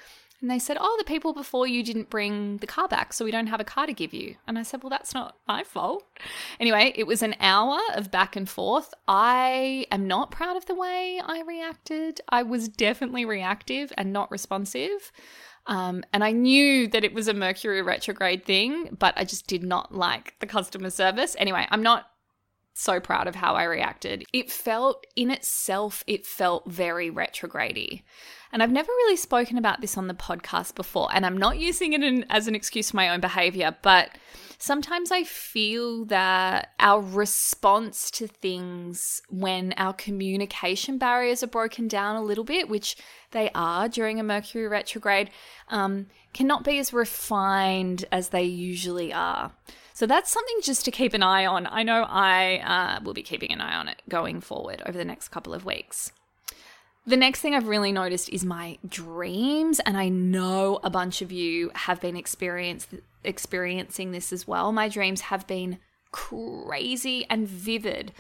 And 0.41 0.51
they 0.51 0.59
said, 0.59 0.77
Oh, 0.81 0.95
the 0.99 1.05
people 1.05 1.33
before 1.33 1.67
you 1.67 1.83
didn't 1.83 2.11
bring 2.11 2.59
the 2.59 2.67
car 2.67 2.87
back, 2.87 3.13
so 3.13 3.25
we 3.25 3.31
don't 3.31 3.49
have 3.49 3.61
a 3.61 3.65
car 3.65 3.87
to 3.87 3.93
give 3.93 4.15
you. 4.15 4.37
And 4.47 4.59
I 4.59 4.63
said, 4.63 4.83
Well, 4.83 4.91
that's 4.91 5.15
not 5.15 5.37
my 5.49 5.65
fault. 5.65 6.05
Anyway, 6.61 6.93
it 6.95 7.07
was 7.07 7.23
an 7.23 7.35
hour 7.41 7.79
of 7.95 8.11
back 8.11 8.37
and 8.37 8.49
forth. 8.49 8.95
I 9.09 9.87
am 9.91 10.07
not 10.07 10.31
proud 10.31 10.57
of 10.57 10.67
the 10.67 10.75
way 10.75 11.21
I 11.25 11.43
reacted. 11.43 12.21
I 12.29 12.45
was 12.45 12.69
definitely 12.69 13.25
reactive 13.25 13.93
and 13.97 14.13
not 14.13 14.31
responsive. 14.31 15.11
Um, 15.67 16.03
and 16.13 16.25
I 16.25 16.33
knew 16.33 16.89
that 16.89 17.05
it 17.05 17.13
was 17.13 17.29
a 17.29 17.35
Mercury 17.35 17.83
retrograde 17.83 18.45
thing, 18.45 18.97
but 18.99 19.15
I 19.17 19.25
just 19.25 19.47
did 19.47 19.63
not 19.63 19.95
like 19.95 20.35
the 20.41 20.47
customer 20.47 20.89
service. 20.89 21.37
Anyway, 21.39 21.67
I'm 21.71 21.83
not 21.83 22.11
so 22.79 23.01
proud 23.01 23.27
of 23.27 23.35
how 23.35 23.55
I 23.55 23.65
reacted. 23.65 24.25
It 24.33 24.51
felt 24.51 25.07
in 25.17 25.31
itself, 25.31 26.05
it 26.07 26.25
felt 26.25 26.71
very 26.71 27.11
retrogrady. 27.11 28.03
And 28.53 28.63
I've 28.63 28.73
never 28.73 28.91
really 28.91 29.17
spoken 29.17 29.59
about 29.59 29.81
this 29.81 29.99
on 29.99 30.07
the 30.07 30.15
podcast 30.15 30.75
before, 30.75 31.09
and 31.13 31.27
I'm 31.27 31.37
not 31.37 31.59
using 31.59 31.93
it 31.93 32.03
in, 32.03 32.25
as 32.31 32.47
an 32.47 32.55
excuse 32.55 32.91
for 32.91 32.97
my 32.97 33.11
own 33.11 33.21
behavior, 33.21 33.77
but 33.83 34.11
sometimes 34.59 35.11
I 35.11 35.25
feel 35.25 36.05
that 36.07 36.71
our 36.79 37.01
response 37.01 38.11
to 38.13 38.27
things 38.27 39.23
when 39.29 39.75
our 39.77 39.93
communication 39.93 40.99
barriers 40.99 41.43
are 41.43 41.49
broken 41.49 41.89
down 41.89 42.17
a 42.17 42.23
little 42.23 42.45
bit, 42.45 42.69
which 42.69 42.97
they 43.33 43.51
are 43.55 43.89
during 43.89 44.19
a 44.19 44.23
Mercury 44.23 44.69
retrograde, 44.69 45.31
um, 45.69 46.07
cannot 46.33 46.65
be 46.65 46.79
as 46.79 46.93
refined 46.93 48.05
as 48.11 48.29
they 48.31 48.45
usually 48.45 49.13
are. 49.13 49.53
So 49.99 50.07
that's 50.07 50.31
something 50.31 50.59
just 50.63 50.85
to 50.85 50.93
keep 50.93 51.13
an 51.13 51.25
eye 51.25 51.45
on. 51.45 51.67
I 51.67 51.83
know 51.83 52.07
I 52.09 52.59
uh, 52.59 53.03
will 53.03 53.15
be 53.15 53.25
keeping 53.25 53.51
an 53.51 53.61
eye 53.61 53.75
on 53.75 53.89
it 53.89 54.01
going 54.09 54.41
forward 54.41 54.81
over 54.87 54.97
the 54.97 55.05
next 55.05 55.31
couple 55.31 55.53
of 55.53 55.65
weeks. 55.65 56.13
The 57.05 57.17
next 57.17 57.41
thing 57.41 57.53
I've 57.53 57.67
really 57.67 57.91
noticed 57.91 58.29
is 58.29 58.45
my 58.45 58.79
dreams, 58.89 59.81
and 59.81 59.97
I 59.97 60.09
know 60.09 60.79
a 60.85 60.89
bunch 60.89 61.21
of 61.21 61.33
you 61.33 61.73
have 61.75 62.01
been 62.01 62.17
experiencing 62.17 64.13
this 64.13 64.33
as 64.33 64.47
well. 64.47 64.71
My 64.71 64.89
dreams 64.89 65.23
have 65.23 65.49
been 65.49 65.79
crazy 66.13 67.27
and 67.29 67.49
vivid. 67.49 68.13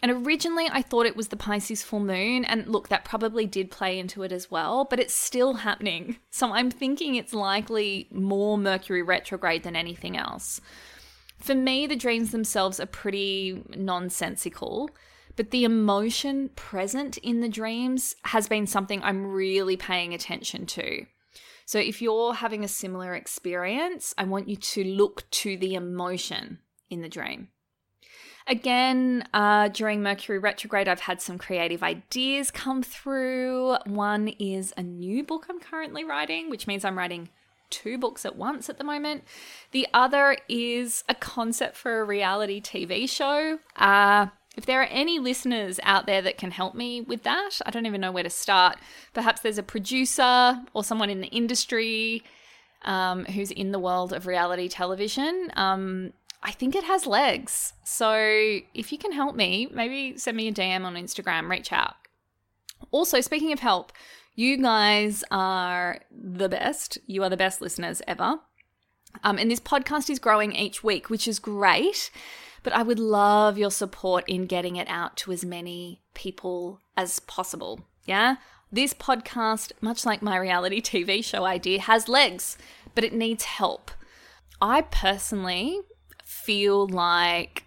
And 0.00 0.12
originally, 0.12 0.68
I 0.70 0.80
thought 0.80 1.06
it 1.06 1.16
was 1.16 1.26
the 1.26 1.36
Pisces 1.36 1.82
full 1.82 1.98
moon. 1.98 2.44
And 2.44 2.68
look, 2.68 2.88
that 2.90 3.04
probably 3.04 3.46
did 3.46 3.72
play 3.72 3.98
into 3.98 4.22
it 4.22 4.30
as 4.30 4.48
well, 4.48 4.84
but 4.84 5.00
it's 5.00 5.12
still 5.12 5.54
happening. 5.54 6.18
So 6.30 6.52
I'm 6.52 6.70
thinking 6.70 7.16
it's 7.16 7.32
likely 7.32 8.06
more 8.12 8.58
Mercury 8.58 9.02
retrograde 9.02 9.62
than 9.62 9.74
anything 9.74 10.18
else. 10.18 10.60
For 11.38 11.54
me, 11.54 11.86
the 11.86 11.96
dreams 11.96 12.30
themselves 12.30 12.80
are 12.80 12.86
pretty 12.86 13.62
nonsensical 13.76 14.90
but 15.36 15.50
the 15.50 15.64
emotion 15.64 16.48
present 16.56 17.18
in 17.18 17.40
the 17.40 17.48
dreams 17.48 18.16
has 18.24 18.48
been 18.48 18.66
something 18.66 19.02
I'm 19.02 19.26
really 19.26 19.76
paying 19.76 20.14
attention 20.14 20.66
to. 20.66 21.06
So 21.66 21.78
if 21.78 22.00
you're 22.00 22.34
having 22.34 22.64
a 22.64 22.68
similar 22.68 23.14
experience, 23.14 24.14
I 24.16 24.24
want 24.24 24.48
you 24.48 24.56
to 24.56 24.84
look 24.84 25.28
to 25.30 25.56
the 25.56 25.74
emotion 25.74 26.60
in 26.88 27.02
the 27.02 27.08
dream. 27.08 27.48
Again, 28.48 29.28
uh, 29.34 29.68
during 29.68 30.02
Mercury 30.02 30.38
retrograde, 30.38 30.86
I've 30.86 31.00
had 31.00 31.20
some 31.20 31.36
creative 31.36 31.82
ideas 31.82 32.52
come 32.52 32.82
through. 32.82 33.76
One 33.86 34.28
is 34.28 34.72
a 34.76 34.84
new 34.84 35.24
book 35.24 35.46
I'm 35.50 35.58
currently 35.58 36.04
writing, 36.04 36.48
which 36.48 36.68
means 36.68 36.84
I'm 36.84 36.96
writing 36.96 37.28
two 37.70 37.98
books 37.98 38.24
at 38.24 38.36
once 38.36 38.68
at 38.68 38.78
the 38.78 38.84
moment. 38.84 39.24
The 39.72 39.86
other 39.92 40.36
is 40.48 41.04
a 41.08 41.14
concept 41.14 41.76
for 41.76 42.00
a 42.00 42.04
reality 42.04 42.60
TV 42.60 43.08
show. 43.08 43.58
Uh, 43.76 44.28
if 44.56 44.64
there 44.64 44.80
are 44.80 44.86
any 44.86 45.18
listeners 45.18 45.78
out 45.82 46.06
there 46.06 46.22
that 46.22 46.38
can 46.38 46.50
help 46.50 46.74
me 46.74 47.02
with 47.02 47.22
that, 47.24 47.60
I 47.66 47.70
don't 47.70 47.86
even 47.86 48.00
know 48.00 48.12
where 48.12 48.22
to 48.22 48.30
start. 48.30 48.78
Perhaps 49.12 49.42
there's 49.42 49.58
a 49.58 49.62
producer 49.62 50.62
or 50.72 50.82
someone 50.82 51.10
in 51.10 51.20
the 51.20 51.28
industry 51.28 52.22
um, 52.82 53.26
who's 53.26 53.50
in 53.50 53.72
the 53.72 53.78
world 53.78 54.12
of 54.12 54.26
reality 54.26 54.68
television. 54.68 55.50
Um, 55.56 56.12
I 56.42 56.52
think 56.52 56.74
it 56.74 56.84
has 56.84 57.06
legs. 57.06 57.74
So 57.84 58.14
if 58.72 58.92
you 58.92 58.98
can 58.98 59.12
help 59.12 59.36
me, 59.36 59.68
maybe 59.72 60.16
send 60.16 60.36
me 60.36 60.48
a 60.48 60.52
DM 60.52 60.84
on 60.84 60.94
Instagram, 60.94 61.50
reach 61.50 61.72
out. 61.72 61.94
Also, 62.92 63.20
speaking 63.20 63.52
of 63.52 63.60
help, 63.60 63.92
you 64.36 64.56
guys 64.58 65.24
are 65.32 65.98
the 66.10 66.48
best. 66.48 66.98
You 67.06 67.24
are 67.24 67.30
the 67.30 67.36
best 67.36 67.60
listeners 67.60 68.00
ever. 68.06 68.38
Um, 69.24 69.38
and 69.38 69.50
this 69.50 69.60
podcast 69.60 70.08
is 70.08 70.18
growing 70.18 70.54
each 70.54 70.84
week, 70.84 71.10
which 71.10 71.26
is 71.26 71.40
great 71.40 72.10
but 72.66 72.72
I 72.72 72.82
would 72.82 72.98
love 72.98 73.56
your 73.56 73.70
support 73.70 74.24
in 74.26 74.46
getting 74.46 74.74
it 74.74 74.88
out 74.88 75.16
to 75.18 75.30
as 75.30 75.44
many 75.44 76.02
people 76.14 76.80
as 76.96 77.20
possible. 77.20 77.78
Yeah? 78.06 78.38
This 78.72 78.92
podcast, 78.92 79.70
much 79.80 80.04
like 80.04 80.20
my 80.20 80.36
reality 80.36 80.82
TV 80.82 81.22
show 81.22 81.44
idea, 81.44 81.80
has 81.82 82.08
legs, 82.08 82.58
but 82.92 83.04
it 83.04 83.12
needs 83.12 83.44
help. 83.44 83.92
I 84.60 84.80
personally 84.80 85.78
feel 86.24 86.88
like 86.88 87.66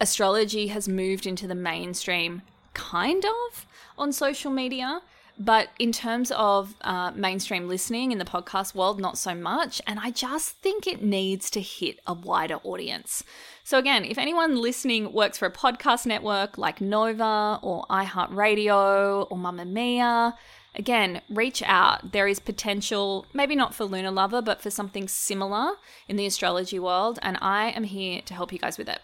astrology 0.00 0.66
has 0.66 0.88
moved 0.88 1.28
into 1.28 1.46
the 1.46 1.54
mainstream 1.54 2.42
kind 2.74 3.24
of 3.24 3.66
on 3.96 4.12
social 4.12 4.50
media. 4.50 5.00
But 5.40 5.70
in 5.78 5.90
terms 5.90 6.30
of 6.32 6.76
uh, 6.82 7.12
mainstream 7.12 7.66
listening 7.66 8.12
in 8.12 8.18
the 8.18 8.26
podcast 8.26 8.74
world, 8.74 9.00
not 9.00 9.16
so 9.16 9.34
much. 9.34 9.80
And 9.86 9.98
I 9.98 10.10
just 10.10 10.56
think 10.56 10.86
it 10.86 11.02
needs 11.02 11.48
to 11.52 11.62
hit 11.62 11.98
a 12.06 12.12
wider 12.12 12.56
audience. 12.56 13.24
So, 13.64 13.78
again, 13.78 14.04
if 14.04 14.18
anyone 14.18 14.60
listening 14.60 15.14
works 15.14 15.38
for 15.38 15.46
a 15.46 15.50
podcast 15.50 16.04
network 16.04 16.58
like 16.58 16.82
Nova 16.82 17.58
or 17.62 17.86
iHeartRadio 17.88 19.28
or 19.30 19.38
Mamamia, 19.38 20.34
again, 20.74 21.22
reach 21.30 21.62
out. 21.62 22.12
There 22.12 22.28
is 22.28 22.38
potential, 22.38 23.24
maybe 23.32 23.56
not 23.56 23.74
for 23.74 23.86
Lunar 23.86 24.10
Lover, 24.10 24.42
but 24.42 24.60
for 24.60 24.68
something 24.68 25.08
similar 25.08 25.72
in 26.06 26.16
the 26.16 26.26
astrology 26.26 26.78
world. 26.78 27.18
And 27.22 27.38
I 27.40 27.70
am 27.70 27.84
here 27.84 28.20
to 28.26 28.34
help 28.34 28.52
you 28.52 28.58
guys 28.58 28.76
with 28.76 28.90
it. 28.90 29.00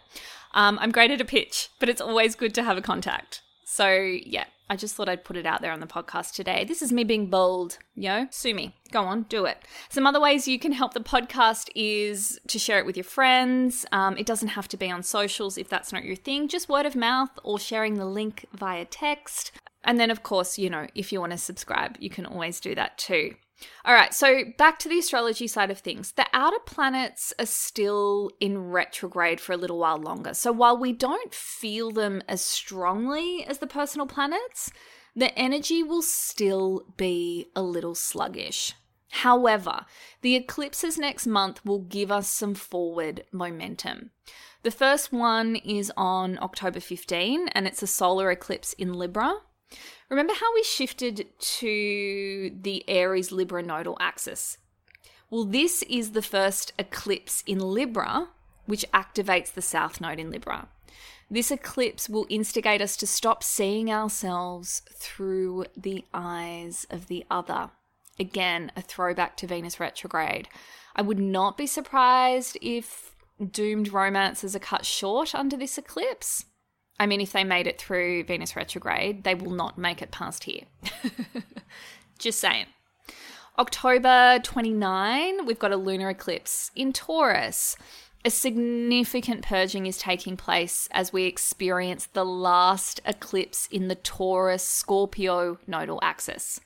Um, 0.52 0.78
I'm 0.82 0.92
great 0.92 1.10
at 1.10 1.20
a 1.22 1.24
pitch, 1.24 1.70
but 1.78 1.88
it's 1.88 2.02
always 2.02 2.34
good 2.34 2.54
to 2.56 2.62
have 2.62 2.76
a 2.76 2.82
contact. 2.82 3.40
So, 3.64 3.90
yeah, 3.90 4.44
I 4.68 4.76
just 4.76 4.94
thought 4.94 5.08
I'd 5.08 5.24
put 5.24 5.36
it 5.36 5.46
out 5.46 5.62
there 5.62 5.72
on 5.72 5.80
the 5.80 5.86
podcast 5.86 6.34
today. 6.34 6.64
This 6.64 6.82
is 6.82 6.92
me 6.92 7.04
being 7.04 7.26
bold. 7.28 7.78
Yo, 7.94 8.26
sue 8.30 8.54
me. 8.54 8.74
Go 8.90 9.02
on, 9.02 9.22
do 9.24 9.44
it. 9.44 9.58
Some 9.88 10.06
other 10.06 10.20
ways 10.20 10.48
you 10.48 10.58
can 10.58 10.72
help 10.72 10.92
the 10.92 11.00
podcast 11.00 11.70
is 11.74 12.40
to 12.48 12.58
share 12.58 12.78
it 12.78 12.86
with 12.86 12.96
your 12.96 13.04
friends. 13.04 13.86
Um, 13.92 14.16
it 14.18 14.26
doesn't 14.26 14.48
have 14.48 14.66
to 14.68 14.76
be 14.76 14.90
on 14.90 15.02
socials 15.02 15.56
if 15.56 15.68
that's 15.68 15.92
not 15.92 16.04
your 16.04 16.16
thing, 16.16 16.48
just 16.48 16.68
word 16.68 16.86
of 16.86 16.96
mouth 16.96 17.30
or 17.44 17.58
sharing 17.58 17.94
the 17.94 18.06
link 18.06 18.46
via 18.52 18.84
text. 18.84 19.52
And 19.84 20.00
then, 20.00 20.10
of 20.10 20.24
course, 20.24 20.58
you 20.58 20.68
know, 20.68 20.88
if 20.96 21.12
you 21.12 21.20
want 21.20 21.32
to 21.32 21.38
subscribe, 21.38 21.96
you 22.00 22.10
can 22.10 22.26
always 22.26 22.58
do 22.58 22.74
that 22.74 22.98
too. 22.98 23.36
All 23.84 23.94
right, 23.94 24.12
so 24.12 24.42
back 24.58 24.78
to 24.80 24.88
the 24.88 24.98
astrology 24.98 25.46
side 25.46 25.70
of 25.70 25.78
things. 25.78 26.12
The 26.12 26.26
outer 26.32 26.58
planets 26.66 27.32
are 27.38 27.46
still 27.46 28.30
in 28.40 28.70
retrograde 28.70 29.40
for 29.40 29.52
a 29.52 29.56
little 29.56 29.78
while 29.78 29.96
longer. 29.96 30.34
So 30.34 30.52
while 30.52 30.76
we 30.76 30.92
don't 30.92 31.32
feel 31.32 31.90
them 31.90 32.22
as 32.28 32.42
strongly 32.42 33.44
as 33.46 33.58
the 33.58 33.66
personal 33.66 34.06
planets, 34.06 34.70
the 35.14 35.36
energy 35.38 35.82
will 35.82 36.02
still 36.02 36.84
be 36.96 37.46
a 37.56 37.62
little 37.62 37.94
sluggish. 37.94 38.74
However, 39.10 39.86
the 40.20 40.34
eclipses 40.34 40.98
next 40.98 41.26
month 41.26 41.64
will 41.64 41.78
give 41.78 42.12
us 42.12 42.28
some 42.28 42.54
forward 42.54 43.24
momentum. 43.32 44.10
The 44.62 44.70
first 44.70 45.12
one 45.12 45.56
is 45.56 45.90
on 45.96 46.38
October 46.42 46.80
15, 46.80 47.48
and 47.48 47.66
it's 47.66 47.82
a 47.82 47.86
solar 47.86 48.30
eclipse 48.30 48.74
in 48.74 48.92
Libra. 48.92 49.36
Remember 50.08 50.34
how 50.34 50.54
we 50.54 50.62
shifted 50.62 51.26
to 51.38 52.50
the 52.62 52.84
Aries 52.88 53.32
Libra 53.32 53.62
nodal 53.62 53.96
axis? 54.00 54.58
Well, 55.30 55.44
this 55.44 55.82
is 55.84 56.12
the 56.12 56.22
first 56.22 56.72
eclipse 56.78 57.42
in 57.46 57.58
Libra, 57.58 58.28
which 58.66 58.84
activates 58.92 59.52
the 59.52 59.62
South 59.62 60.00
Node 60.00 60.20
in 60.20 60.30
Libra. 60.30 60.68
This 61.28 61.50
eclipse 61.50 62.08
will 62.08 62.26
instigate 62.28 62.80
us 62.80 62.96
to 62.98 63.06
stop 63.06 63.42
seeing 63.42 63.90
ourselves 63.90 64.82
through 64.92 65.66
the 65.76 66.04
eyes 66.14 66.86
of 66.88 67.08
the 67.08 67.24
other. 67.28 67.70
Again, 68.18 68.70
a 68.76 68.82
throwback 68.82 69.36
to 69.38 69.46
Venus 69.48 69.80
retrograde. 69.80 70.48
I 70.94 71.02
would 71.02 71.18
not 71.18 71.58
be 71.58 71.66
surprised 71.66 72.56
if 72.62 73.16
doomed 73.50 73.92
romances 73.92 74.54
are 74.54 74.60
cut 74.60 74.86
short 74.86 75.34
under 75.34 75.56
this 75.56 75.76
eclipse. 75.76 76.44
I 76.98 77.06
mean, 77.06 77.20
if 77.20 77.32
they 77.32 77.44
made 77.44 77.66
it 77.66 77.80
through 77.80 78.24
Venus 78.24 78.56
retrograde, 78.56 79.24
they 79.24 79.34
will 79.34 79.52
not 79.52 79.76
make 79.76 80.00
it 80.00 80.10
past 80.10 80.44
here. 80.44 80.62
Just 82.18 82.40
saying. 82.40 82.66
October 83.58 84.38
29, 84.42 85.46
we've 85.46 85.58
got 85.58 85.72
a 85.72 85.76
lunar 85.76 86.10
eclipse 86.10 86.70
in 86.74 86.92
Taurus. 86.92 87.76
A 88.24 88.30
significant 88.30 89.44
purging 89.44 89.86
is 89.86 89.98
taking 89.98 90.36
place 90.36 90.88
as 90.90 91.12
we 91.12 91.24
experience 91.24 92.06
the 92.06 92.24
last 92.24 93.00
eclipse 93.06 93.68
in 93.70 93.88
the 93.88 93.94
Taurus 93.94 94.66
Scorpio 94.66 95.58
nodal 95.66 96.00
axis. 96.02 96.60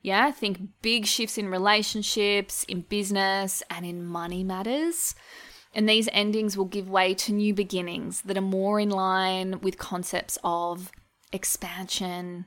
Yeah, 0.00 0.26
I 0.26 0.30
think 0.30 0.60
big 0.80 1.06
shifts 1.06 1.38
in 1.38 1.48
relationships, 1.48 2.64
in 2.64 2.82
business, 2.82 3.62
and 3.70 3.84
in 3.86 4.04
money 4.04 4.42
matters. 4.42 5.14
And 5.74 5.88
these 5.88 6.08
endings 6.12 6.56
will 6.56 6.66
give 6.66 6.90
way 6.90 7.14
to 7.14 7.32
new 7.32 7.54
beginnings 7.54 8.22
that 8.22 8.36
are 8.36 8.42
more 8.42 8.78
in 8.78 8.90
line 8.90 9.60
with 9.60 9.78
concepts 9.78 10.38
of 10.44 10.92
expansion 11.32 12.46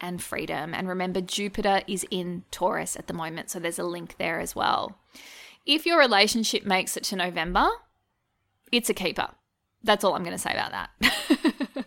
and 0.00 0.22
freedom. 0.22 0.74
And 0.74 0.88
remember, 0.88 1.20
Jupiter 1.20 1.82
is 1.86 2.04
in 2.10 2.44
Taurus 2.50 2.96
at 2.96 3.06
the 3.06 3.14
moment, 3.14 3.50
so 3.50 3.60
there's 3.60 3.78
a 3.78 3.84
link 3.84 4.16
there 4.18 4.40
as 4.40 4.56
well. 4.56 4.98
If 5.66 5.86
your 5.86 5.98
relationship 5.98 6.64
makes 6.64 6.96
it 6.96 7.04
to 7.04 7.16
November, 7.16 7.68
it's 8.72 8.90
a 8.90 8.94
keeper. 8.94 9.28
That's 9.82 10.04
all 10.04 10.14
I'm 10.14 10.24
going 10.24 10.36
to 10.36 10.38
say 10.38 10.52
about 10.52 10.72
that. 10.72 11.84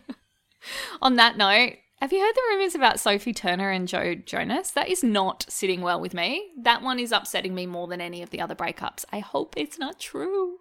On 1.02 1.16
that 1.16 1.36
note, 1.36 1.74
have 2.04 2.12
you 2.12 2.20
heard 2.20 2.34
the 2.34 2.42
rumors 2.50 2.74
about 2.74 3.00
Sophie 3.00 3.32
Turner 3.32 3.70
and 3.70 3.88
Joe 3.88 4.14
Jonas? 4.14 4.70
That 4.72 4.90
is 4.90 5.02
not 5.02 5.46
sitting 5.48 5.80
well 5.80 5.98
with 5.98 6.12
me. 6.12 6.50
That 6.58 6.82
one 6.82 6.98
is 6.98 7.12
upsetting 7.12 7.54
me 7.54 7.64
more 7.64 7.88
than 7.88 8.02
any 8.02 8.20
of 8.20 8.28
the 8.28 8.42
other 8.42 8.54
breakups. 8.54 9.06
I 9.10 9.20
hope 9.20 9.54
it's 9.56 9.78
not 9.78 9.98
true. 9.98 10.58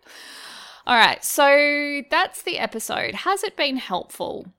All 0.87 0.95
right, 0.95 1.21
so 1.21 2.01
that's 2.09 2.43
the 2.43 2.59
episode. 2.59 3.13
Has 3.13 3.43
it 3.43 3.57
been 3.57 3.75
helpful? 3.75 4.53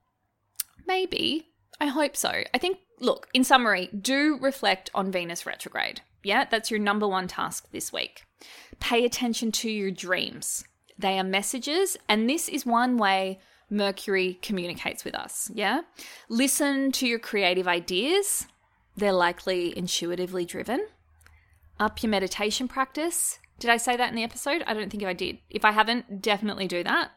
Maybe. 0.86 1.48
I 1.80 1.86
hope 1.86 2.18
so. 2.18 2.42
I 2.52 2.58
think, 2.58 2.80
look, 3.00 3.30
in 3.32 3.44
summary, 3.44 3.88
do 3.98 4.36
reflect 4.38 4.90
on 4.94 5.10
Venus 5.10 5.46
retrograde. 5.46 6.02
Yeah, 6.22 6.44
that's 6.50 6.70
your 6.70 6.80
number 6.80 7.08
one 7.08 7.28
task 7.28 7.70
this 7.72 7.94
week. 7.94 8.24
Pay 8.78 9.06
attention 9.06 9.52
to 9.52 9.70
your 9.70 9.90
dreams. 9.90 10.64
They 10.98 11.18
are 11.18 11.24
messages, 11.24 11.96
and 12.10 12.28
this 12.28 12.46
is 12.46 12.66
one 12.66 12.98
way 12.98 13.38
Mercury 13.70 14.38
communicates 14.42 15.04
with 15.04 15.14
us. 15.14 15.50
Yeah. 15.54 15.82
Listen 16.28 16.92
to 16.92 17.06
your 17.06 17.18
creative 17.18 17.66
ideas. 17.66 18.46
They're 18.96 19.12
likely 19.12 19.76
intuitively 19.76 20.44
driven. 20.44 20.86
Up 21.80 22.02
your 22.02 22.10
meditation 22.10 22.68
practice. 22.68 23.38
Did 23.58 23.70
I 23.70 23.76
say 23.76 23.96
that 23.96 24.10
in 24.10 24.16
the 24.16 24.22
episode? 24.22 24.62
I 24.66 24.74
don't 24.74 24.90
think 24.90 25.02
I 25.04 25.12
did. 25.12 25.38
If 25.50 25.64
I 25.64 25.72
haven't, 25.72 26.22
definitely 26.22 26.68
do 26.68 26.84
that. 26.84 27.10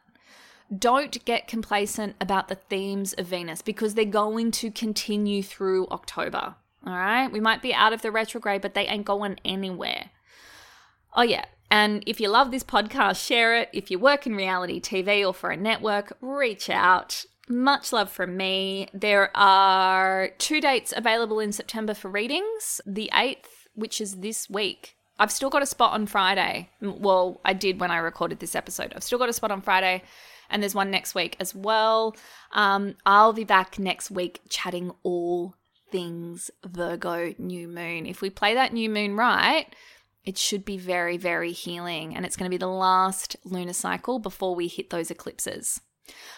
Don't 0.75 1.24
get 1.25 1.48
complacent 1.48 2.16
about 2.20 2.48
the 2.48 2.56
themes 2.56 3.13
of 3.13 3.27
Venus 3.27 3.62
because 3.62 3.94
they're 3.94 4.06
going 4.06 4.51
to 4.51 4.72
continue 4.72 5.42
through 5.42 5.88
October. 5.88 6.56
All 6.86 6.94
right. 6.94 7.32
We 7.32 7.39
might 7.39 7.62
be 7.62 7.74
out 7.74 7.94
of 7.94 8.01
the 8.01 8.12
retrograde, 8.12 8.62
but 8.62 8.74
they 8.74 8.86
ain't 8.88 9.06
going 9.06 9.39
anywhere. 9.46 10.12
Oh, 11.16 11.22
yeah. 11.22 11.46
And 11.69 12.03
if 12.05 12.19
you 12.19 12.29
love 12.29 12.51
this 12.51 12.63
podcast, 12.63 13.25
share 13.25 13.55
it. 13.57 13.69
If 13.74 13.91
you 13.91 14.00
work 14.00 14.25
in 14.25 14.36
reality 14.36 14.79
TV 14.79 15.25
or 15.25 15.33
for 15.33 15.51
a 15.51 15.57
network, 15.57 16.13
reach 16.21 16.69
out. 16.69 17.25
Much 17.50 17.93
love 17.93 18.12
from 18.12 18.38
me. 18.38 18.89
There 18.93 19.36
are 19.36 20.29
two 20.38 20.62
dates 20.62 20.93
available 20.95 21.39
in 21.39 21.51
September 21.51 21.93
for 21.93 22.09
readings 22.09 22.81
the 22.86 23.09
8th, 23.13 23.67
which 23.74 24.01
is 24.01 24.17
this 24.17 24.50
week. 24.50 24.95
I've 25.19 25.31
still 25.31 25.50
got 25.50 25.63
a 25.63 25.67
spot 25.67 25.93
on 25.93 26.05
Friday. 26.05 26.69
Well, 26.81 27.41
I 27.43 27.53
did 27.53 27.79
when 27.79 27.91
I 27.91 27.97
recorded 27.97 28.39
this 28.39 28.55
episode. 28.55 28.93
I've 28.95 29.03
still 29.03 29.17
got 29.17 29.29
a 29.29 29.33
spot 29.33 29.51
on 29.51 29.62
Friday, 29.62 30.03
and 30.50 30.62
there's 30.62 30.75
one 30.75 30.91
next 30.91 31.15
week 31.15 31.36
as 31.39 31.55
well. 31.55 32.15
Um, 32.51 32.95
I'll 33.05 33.33
be 33.33 33.43
back 33.43 33.79
next 33.79 34.12
week 34.12 34.41
chatting 34.50 34.91
all 35.03 35.55
things 35.91 36.51
Virgo 36.65 37.33
new 37.38 37.67
moon. 37.67 38.05
If 38.05 38.21
we 38.21 38.29
play 38.29 38.53
that 38.53 38.74
new 38.74 38.89
moon 38.89 39.15
right, 39.15 39.65
it 40.27 40.38
should 40.38 40.65
be 40.65 40.77
very, 40.77 41.15
very 41.15 41.53
healing. 41.53 42.13
And 42.15 42.25
it's 42.25 42.36
going 42.36 42.51
to 42.51 42.53
be 42.53 42.60
the 42.60 42.67
last 42.67 43.38
lunar 43.46 43.72
cycle 43.72 44.19
before 44.19 44.53
we 44.53 44.67
hit 44.67 44.89
those 44.89 45.10
eclipses. 45.10 45.79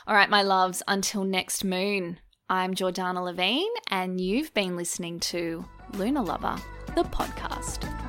All 0.06 0.16
right, 0.16 0.30
my 0.30 0.44
loves, 0.44 0.84
until 0.88 1.24
next 1.24 1.64
moon, 1.64 2.20
I'm 2.50 2.76
Jordanna 2.76 3.24
Levin, 3.24 3.68
and 3.90 4.22
you've 4.22 4.54
been 4.54 4.78
listening 4.78 5.20
to 5.22 5.66
Lunar 5.96 6.22
Lover, 6.22 6.56
the 6.96 7.04
podcast. 7.04 8.09